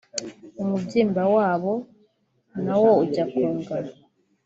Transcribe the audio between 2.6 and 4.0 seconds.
nawo ujya kungana